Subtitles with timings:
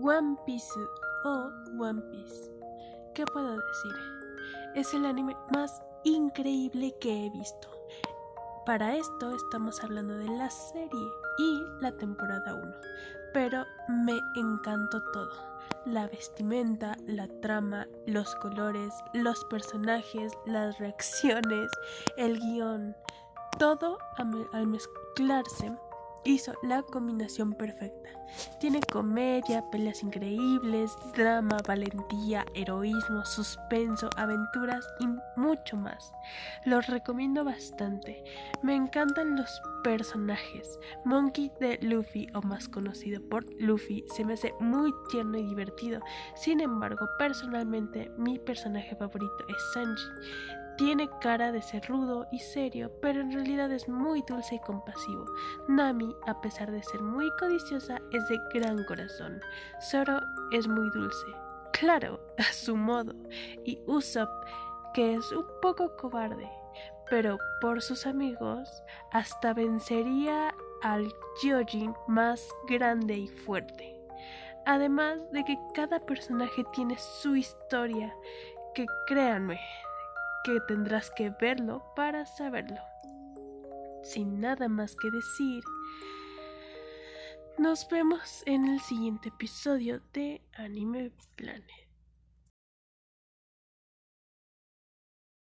[0.00, 0.80] One Piece
[1.24, 2.50] o One Piece.
[3.14, 3.92] ¿Qué puedo decir?
[4.74, 7.68] Es el anime más increíble que he visto.
[8.64, 11.08] Para esto estamos hablando de la serie
[11.38, 12.72] y la temporada 1.
[13.34, 15.30] Pero me encantó todo.
[15.84, 21.70] La vestimenta, la trama, los colores, los personajes, las reacciones,
[22.16, 22.96] el guion.
[23.58, 23.98] Todo
[24.52, 25.76] al mezclarse
[26.24, 28.10] hizo la combinación perfecta.
[28.58, 35.06] Tiene comedia, peleas increíbles, drama, valentía, heroísmo, suspenso, aventuras y
[35.38, 36.12] mucho más.
[36.64, 38.24] Los recomiendo bastante.
[38.62, 40.78] Me encantan los personajes.
[41.04, 46.00] Monkey de Luffy, o más conocido por Luffy, se me hace muy tierno y divertido.
[46.34, 50.61] Sin embargo, personalmente mi personaje favorito es Sanji.
[50.76, 55.24] Tiene cara de ser rudo y serio, pero en realidad es muy dulce y compasivo.
[55.68, 59.40] Nami, a pesar de ser muy codiciosa, es de gran corazón.
[59.80, 61.26] Zoro es muy dulce,
[61.72, 63.14] claro, a su modo,
[63.64, 64.30] y Usopp,
[64.94, 66.48] que es un poco cobarde,
[67.10, 73.98] pero por sus amigos hasta vencería al Gyojin más grande y fuerte.
[74.64, 78.14] Además de que cada personaje tiene su historia,
[78.74, 79.58] que créanme,
[80.44, 82.80] que tendrás que verlo para saberlo.
[84.02, 85.62] Sin nada más que decir,
[87.58, 91.91] nos vemos en el siguiente episodio de Anime Planet.